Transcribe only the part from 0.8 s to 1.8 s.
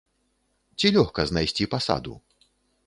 Ці лёгка знайсці